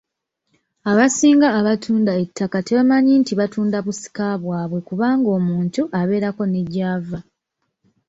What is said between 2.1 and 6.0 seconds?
ettaka tebamanya nti batunda busika bwabwe kubanga omuntu